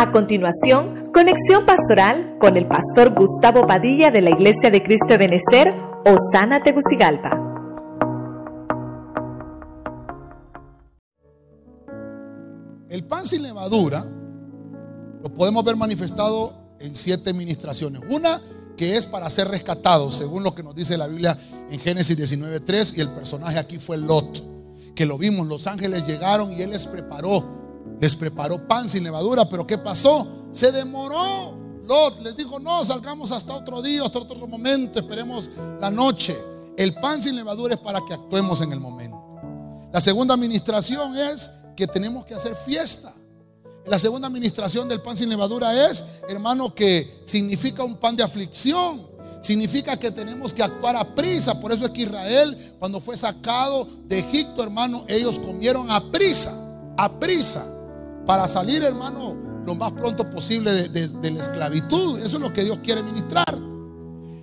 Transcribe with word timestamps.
A 0.00 0.12
continuación, 0.12 1.10
conexión 1.12 1.66
pastoral 1.66 2.38
con 2.40 2.56
el 2.56 2.66
pastor 2.66 3.12
Gustavo 3.14 3.66
Padilla 3.66 4.10
de 4.10 4.22
la 4.22 4.30
Iglesia 4.30 4.70
de 4.70 4.82
Cristo 4.82 5.08
de 5.08 5.18
Benecer, 5.18 5.74
Osana 6.06 6.62
Tegucigalpa. 6.62 7.38
El 12.88 13.04
pan 13.04 13.26
sin 13.26 13.42
levadura 13.42 14.02
lo 15.22 15.34
podemos 15.34 15.62
ver 15.66 15.76
manifestado 15.76 16.54
en 16.80 16.96
siete 16.96 17.34
ministraciones. 17.34 18.00
Una 18.08 18.40
que 18.78 18.96
es 18.96 19.04
para 19.04 19.28
ser 19.28 19.48
rescatado, 19.48 20.10
según 20.10 20.42
lo 20.44 20.54
que 20.54 20.62
nos 20.62 20.74
dice 20.74 20.96
la 20.96 21.08
Biblia 21.08 21.36
en 21.70 21.78
Génesis 21.78 22.18
19.3, 22.18 22.96
y 22.96 23.02
el 23.02 23.10
personaje 23.10 23.58
aquí 23.58 23.78
fue 23.78 23.98
Lot, 23.98 24.94
que 24.94 25.04
lo 25.04 25.18
vimos, 25.18 25.46
los 25.46 25.66
ángeles 25.66 26.06
llegaron 26.06 26.50
y 26.52 26.62
él 26.62 26.70
les 26.70 26.86
preparó, 26.86 27.59
les 28.00 28.16
preparó 28.16 28.66
pan 28.66 28.88
sin 28.88 29.04
levadura, 29.04 29.48
pero 29.48 29.66
¿qué 29.66 29.78
pasó? 29.78 30.26
Se 30.52 30.72
demoró. 30.72 31.58
Lot 31.84 32.20
les 32.22 32.36
dijo, 32.36 32.58
no, 32.58 32.84
salgamos 32.84 33.32
hasta 33.32 33.54
otro 33.54 33.82
día, 33.82 34.04
hasta 34.04 34.20
otro 34.20 34.46
momento, 34.46 35.00
esperemos 35.00 35.50
la 35.80 35.90
noche. 35.90 36.36
El 36.76 36.94
pan 36.94 37.20
sin 37.20 37.36
levadura 37.36 37.74
es 37.74 37.80
para 37.80 38.00
que 38.06 38.14
actuemos 38.14 38.60
en 38.60 38.72
el 38.72 38.80
momento. 38.80 39.18
La 39.92 40.00
segunda 40.00 40.34
administración 40.34 41.16
es 41.16 41.50
que 41.76 41.86
tenemos 41.86 42.24
que 42.24 42.34
hacer 42.34 42.54
fiesta. 42.54 43.12
La 43.86 43.98
segunda 43.98 44.28
administración 44.28 44.88
del 44.88 45.00
pan 45.00 45.16
sin 45.16 45.28
levadura 45.28 45.90
es, 45.90 46.04
hermano, 46.28 46.74
que 46.74 47.22
significa 47.24 47.82
un 47.82 47.96
pan 47.96 48.16
de 48.16 48.22
aflicción. 48.22 49.08
Significa 49.40 49.98
que 49.98 50.10
tenemos 50.10 50.52
que 50.52 50.62
actuar 50.62 50.96
a 50.96 51.14
prisa. 51.14 51.58
Por 51.60 51.72
eso 51.72 51.86
es 51.86 51.90
que 51.90 52.02
Israel, 52.02 52.76
cuando 52.78 53.00
fue 53.00 53.16
sacado 53.16 53.88
de 54.04 54.20
Egipto, 54.20 54.62
hermano, 54.62 55.04
ellos 55.08 55.38
comieron 55.38 55.90
a 55.90 56.10
prisa, 56.12 56.52
a 56.96 57.18
prisa, 57.18 57.64
para 58.26 58.48
salir, 58.48 58.82
hermano, 58.82 59.36
lo 59.64 59.74
más 59.74 59.92
pronto 59.92 60.28
posible 60.30 60.88
de, 60.88 61.30
la 61.30 61.40
esclavitud. 61.40 62.18
Eso 62.18 62.36
es 62.36 62.42
lo 62.42 62.52
que 62.52 62.64
Dios 62.64 62.78
quiere 62.82 63.02
ministrar. 63.02 63.58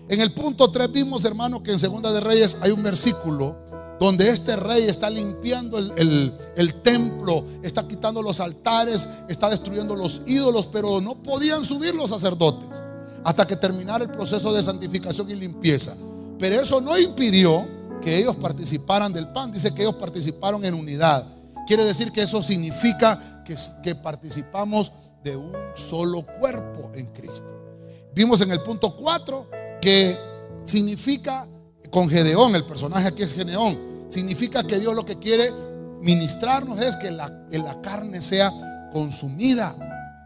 En 0.09 0.21
el 0.21 0.31
punto 0.31 0.71
3 0.71 0.91
vimos, 0.91 1.25
hermano, 1.25 1.61
que 1.61 1.71
en 1.71 1.79
Segunda 1.79 2.11
de 2.11 2.21
Reyes 2.21 2.57
hay 2.61 2.71
un 2.71 2.81
versículo 2.81 3.57
donde 3.99 4.29
este 4.29 4.55
rey 4.55 4.83
está 4.83 5.09
limpiando 5.09 5.77
el, 5.77 6.73
templo, 6.83 7.43
está 7.63 7.87
quitando 7.87 8.21
los 8.21 8.39
altares, 8.39 9.07
está 9.27 9.49
destruyendo 9.49 9.95
los 9.95 10.21
ídolos, 10.27 10.67
pero 10.67 11.01
no 11.01 11.15
podían 11.15 11.63
subir 11.63 11.95
los 11.95 12.11
sacerdotes 12.11 12.83
hasta 13.23 13.45
que 13.47 13.55
terminara 13.55 14.03
el 14.03 14.11
proceso 14.11 14.53
de 14.53 14.63
santificación 14.63 15.29
y 15.31 15.35
limpieza. 15.35 15.95
Pero 16.39 16.61
eso 16.61 16.79
no 16.79 16.97
impidió 16.97 17.67
que 18.01 18.19
ellos 18.19 18.35
participaran 18.35 19.11
del 19.11 19.29
pan, 19.29 19.51
dice 19.51 19.73
que 19.73 19.81
ellos 19.81 19.95
participaron 19.95 20.63
en 20.63 20.75
unidad. 20.75 21.27
Quiere 21.65 21.83
decir 21.83 22.11
que 22.11 22.21
eso 22.21 22.41
significa 22.41 23.19
que, 23.47 23.55
que 23.81 23.95
participamos 23.95 24.91
de 25.23 25.37
un 25.37 25.53
solo 25.73 26.25
cuerpo 26.39 26.91
en 26.93 27.05
Cristo. 27.07 27.79
Vimos 28.13 28.41
en 28.41 28.51
el 28.51 28.61
punto 28.61 28.95
4 28.95 29.49
que 29.81 30.17
significa 30.65 31.47
con 31.89 32.09
Gedeón, 32.09 32.55
el 32.55 32.65
personaje 32.65 33.07
aquí 33.07 33.23
es 33.23 33.33
Gedeón, 33.33 34.07
significa 34.09 34.65
que 34.65 34.79
Dios 34.79 34.93
lo 34.93 35.05
que 35.05 35.17
quiere 35.17 35.53
ministrarnos 36.01 36.79
es 36.81 36.97
que 36.97 37.09
la, 37.09 37.45
la 37.49 37.81
carne 37.81 38.21
sea 38.21 38.51
consumida. 38.91 39.75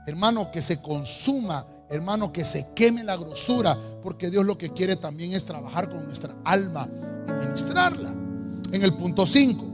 Hermano, 0.08 0.50
que 0.52 0.64
se 0.64 0.82
consuma, 0.82 1.66
hermano, 1.90 2.34
que 2.34 2.44
se 2.44 2.74
queme 2.74 3.04
la 3.04 3.16
grosura, 3.18 3.78
porque 4.02 4.32
Dios 4.32 4.44
lo 4.44 4.58
que 4.58 4.74
quiere 4.74 4.96
también 4.96 5.34
es 5.34 5.46
trabajar 5.46 5.90
con 5.90 6.06
nuestra 6.06 6.36
alma 6.44 6.90
y 7.28 7.46
ministrarla. 7.46 8.10
En 8.72 8.84
el 8.84 8.94
punto 8.96 9.26
5, 9.26 9.66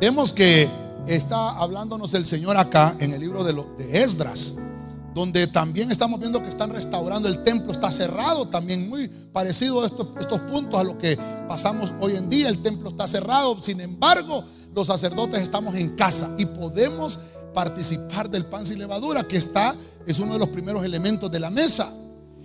vemos 0.00 0.32
que 0.32 0.68
está 1.06 1.50
hablándonos 1.50 2.14
el 2.14 2.26
Señor 2.26 2.56
acá 2.56 2.94
en 2.98 3.12
el 3.12 3.20
libro 3.20 3.44
de, 3.44 3.52
de 3.78 4.02
Esdras 4.02 4.56
donde 5.14 5.46
también 5.46 5.90
estamos 5.90 6.18
viendo 6.18 6.42
que 6.42 6.48
están 6.48 6.70
restaurando 6.70 7.28
el 7.28 7.42
templo, 7.44 7.72
está 7.72 7.90
cerrado 7.90 8.48
también, 8.48 8.88
muy 8.88 9.08
parecido 9.08 9.82
a 9.82 9.86
estos, 9.86 10.08
estos, 10.18 10.40
puntos 10.40 10.80
a 10.80 10.84
lo 10.84 10.96
que 10.96 11.18
pasamos 11.48 11.92
hoy 12.00 12.16
en 12.16 12.30
día, 12.30 12.48
el 12.48 12.62
templo 12.62 12.90
está 12.90 13.06
cerrado, 13.06 13.60
sin 13.60 13.80
embargo, 13.80 14.42
los 14.74 14.86
sacerdotes 14.86 15.42
estamos 15.42 15.74
en 15.74 15.90
casa 15.96 16.30
y 16.38 16.46
podemos 16.46 17.18
participar 17.52 18.30
del 18.30 18.46
pan 18.46 18.64
sin 18.64 18.78
levadura, 18.78 19.24
que 19.24 19.36
está, 19.36 19.74
es 20.06 20.18
uno 20.18 20.32
de 20.34 20.38
los 20.38 20.48
primeros 20.48 20.84
elementos 20.84 21.30
de 21.30 21.40
la 21.40 21.50
mesa. 21.50 21.92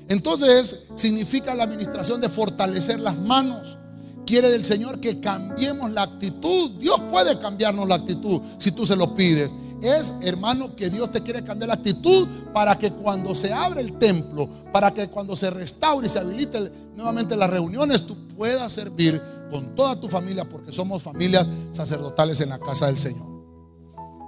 Entonces, 0.10 0.88
significa 0.96 1.56
la 1.56 1.64
administración 1.64 2.20
de 2.20 2.30
fortalecer 2.30 3.00
las 3.00 3.18
manos. 3.18 3.78
Quiere 4.28 4.52
del 4.52 4.64
Señor 4.64 5.00
que 5.00 5.20
cambiemos 5.20 5.90
la 5.90 6.04
actitud. 6.04 6.72
Dios 6.80 7.02
puede 7.10 7.40
cambiarnos 7.40 7.88
la 7.88 7.96
actitud 7.96 8.42
si 8.60 8.72
tú 8.72 8.86
se 8.86 8.96
lo 8.96 9.16
pides 9.16 9.52
es, 9.82 10.16
hermano, 10.22 10.76
que 10.76 10.90
Dios 10.90 11.12
te 11.12 11.22
quiere 11.22 11.44
cambiar 11.44 11.70
la 11.70 11.76
actitud 11.76 12.28
para 12.54 12.78
que 12.78 12.92
cuando 12.92 13.36
se 13.36 13.54
abre 13.54 13.82
el 13.82 13.98
templo, 13.98 14.50
para 14.72 14.92
que 14.92 15.10
cuando 15.10 15.36
se 15.36 15.50
restaure 15.50 16.08
y 16.08 16.10
se 16.10 16.20
habilite 16.20 16.72
nuevamente 16.96 17.36
las 17.36 17.50
reuniones, 17.50 18.06
tú 18.06 18.16
puedas 18.36 18.72
servir 18.72 19.22
con 19.52 19.76
toda 19.76 20.00
tu 20.00 20.08
familia, 20.08 20.48
porque 20.48 20.72
somos 20.72 21.02
familias 21.02 21.48
sacerdotales 21.72 22.42
en 22.42 22.50
la 22.50 22.60
casa 22.60 22.88
del 22.88 22.98
Señor. 22.98 23.28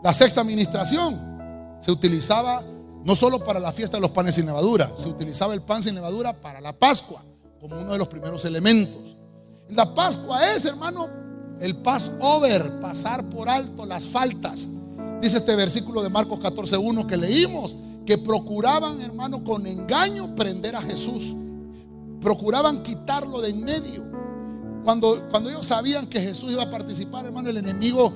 La 0.04 0.14
sexta 0.14 0.42
administración 0.42 1.78
se 1.82 1.92
utilizaba 1.92 2.64
no 3.04 3.16
solo 3.16 3.44
para 3.44 3.60
la 3.60 3.72
fiesta 3.72 3.98
de 3.98 4.02
los 4.02 4.12
panes 4.12 4.36
sin 4.36 4.46
levadura, 4.46 4.90
se 4.96 5.08
utilizaba 5.08 5.54
el 5.54 5.62
pan 5.62 5.82
sin 5.82 5.96
levadura 5.96 6.40
para 6.40 6.62
la 6.62 6.74
Pascua, 6.74 7.24
como 7.60 7.80
uno 7.80 7.94
de 7.94 7.98
los 7.98 8.08
primeros 8.08 8.46
elementos. 8.46 9.18
La 9.70 9.94
Pascua 9.94 10.54
es, 10.54 10.66
hermano, 10.66 11.08
el 11.60 11.78
Passover, 11.78 12.80
pasar 12.80 13.30
por 13.30 13.50
alto 13.50 13.86
las 13.86 14.08
faltas 14.08 14.70
Dice 15.22 15.38
este 15.38 15.56
versículo 15.56 16.02
de 16.02 16.10
Marcos 16.10 16.40
14.1 16.40 17.06
que 17.06 17.18
leímos, 17.18 17.76
que 18.06 18.18
procuraban, 18.18 19.02
hermano, 19.02 19.44
con 19.44 19.68
engaño 19.68 20.34
prender 20.34 20.76
a 20.76 20.82
Jesús. 20.82 21.36
Procuraban 22.22 22.82
quitarlo 22.84 23.42
de 23.42 23.50
en 23.50 23.64
medio. 23.64 24.06
Cuando, 24.84 25.28
cuando 25.30 25.50
ellos 25.50 25.66
sabían 25.66 26.08
que 26.08 26.22
Jesús 26.22 26.52
iba 26.52 26.64
a 26.64 26.72
participar, 26.72 27.26
hermano, 27.26 27.50
el 27.50 27.58
enemigo 27.58 28.14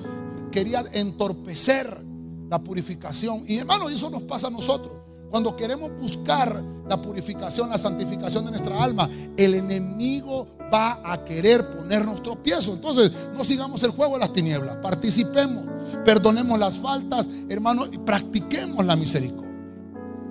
quería 0.50 0.82
entorpecer 0.92 2.02
la 2.48 2.62
purificación. 2.62 3.44
Y 3.46 3.58
hermano, 3.58 3.90
eso 3.90 4.08
nos 4.08 4.22
pasa 4.22 4.46
a 4.46 4.50
nosotros. 4.50 4.92
Cuando 5.30 5.56
queremos 5.56 5.90
buscar 6.00 6.64
la 6.88 7.02
purificación, 7.02 7.68
la 7.68 7.76
santificación 7.76 8.46
de 8.46 8.52
nuestra 8.52 8.82
alma, 8.82 9.10
el 9.36 9.54
enemigo 9.54 10.46
va 10.74 11.00
a 11.04 11.24
querer 11.24 11.70
ponernos 11.70 12.22
tropiezos. 12.22 12.74
Entonces, 12.74 13.12
no 13.32 13.44
sigamos 13.44 13.82
el 13.84 13.90
juego 13.90 14.14
de 14.14 14.20
las 14.20 14.32
tinieblas, 14.32 14.76
participemos, 14.78 15.64
perdonemos 16.04 16.58
las 16.58 16.78
faltas, 16.78 17.28
hermano, 17.48 17.86
y 17.86 17.98
practiquemos 17.98 18.84
la 18.84 18.96
misericordia. 18.96 19.44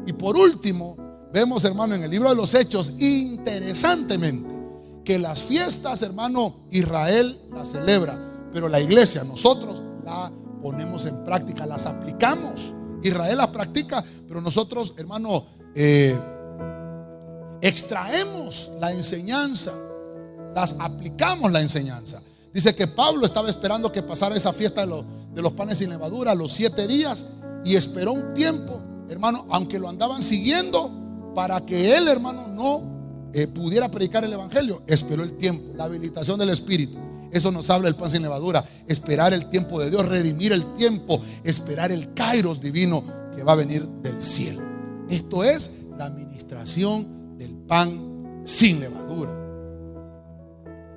Y 0.05 0.13
por 0.13 0.35
último, 0.35 0.97
vemos, 1.31 1.63
hermano, 1.63 1.95
en 1.95 2.03
el 2.03 2.11
libro 2.11 2.29
de 2.29 2.35
los 2.35 2.53
Hechos, 2.53 2.93
interesantemente, 2.99 4.53
que 5.05 5.17
las 5.17 5.41
fiestas, 5.41 6.01
hermano, 6.01 6.65
Israel 6.71 7.39
las 7.53 7.69
celebra, 7.69 8.19
pero 8.51 8.67
la 8.67 8.79
iglesia, 8.79 9.23
nosotros 9.23 9.81
la 10.03 10.31
ponemos 10.61 11.05
en 11.05 11.23
práctica, 11.23 11.65
las 11.65 11.85
aplicamos. 11.85 12.73
Israel 13.01 13.37
las 13.37 13.47
practica, 13.47 14.03
pero 14.27 14.39
nosotros, 14.39 14.93
hermano, 14.97 15.45
eh, 15.75 16.17
extraemos 17.61 18.71
la 18.79 18.91
enseñanza, 18.93 19.73
las 20.55 20.75
aplicamos 20.79 21.51
la 21.51 21.61
enseñanza. 21.61 22.21
Dice 22.53 22.75
que 22.75 22.87
Pablo 22.87 23.25
estaba 23.25 23.49
esperando 23.49 23.91
que 23.91 24.03
pasara 24.03 24.35
esa 24.35 24.53
fiesta 24.53 24.85
de 24.85 25.41
los, 25.41 25.53
panes 25.53 25.79
sin 25.79 25.89
levadura, 25.89 26.35
los 26.35 26.51
siete 26.53 26.87
días, 26.87 27.25
y 27.65 27.75
esperó 27.75 28.13
un 28.13 28.33
tiempo, 28.35 28.81
hermano, 29.09 29.47
aunque 29.49 29.79
lo 29.79 29.89
andaban 29.89 30.21
siguiendo, 30.21 31.31
para 31.33 31.65
que 31.65 31.97
él, 31.97 32.07
hermano, 32.07 32.47
no 32.47 33.31
eh, 33.33 33.47
pudiera 33.47 33.89
predicar 33.89 34.23
el 34.23 34.33
Evangelio. 34.33 34.83
Esperó 34.85 35.23
el 35.23 35.35
tiempo, 35.35 35.73
la 35.75 35.85
habilitación 35.85 36.37
del 36.37 36.49
Espíritu. 36.49 36.99
Eso 37.31 37.51
nos 37.51 37.71
habla 37.71 37.87
el 37.87 37.95
pan 37.95 38.11
sin 38.11 38.21
levadura. 38.21 38.63
Esperar 38.87 39.33
el 39.33 39.49
tiempo 39.49 39.79
de 39.79 39.89
Dios, 39.89 40.05
redimir 40.05 40.51
el 40.51 40.75
tiempo, 40.75 41.19
esperar 41.43 41.91
el 41.91 42.13
kairos 42.13 42.61
divino 42.61 43.03
que 43.35 43.41
va 43.41 43.53
a 43.53 43.55
venir 43.55 43.87
del 44.03 44.21
cielo. 44.21 44.61
Esto 45.09 45.43
es 45.43 45.71
la 45.97 46.05
administración 46.05 47.37
del 47.39 47.55
pan 47.55 48.43
sin 48.45 48.79
levadura. 48.79 49.42